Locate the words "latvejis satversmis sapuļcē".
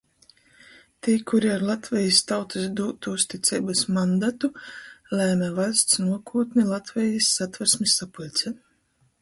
6.73-8.57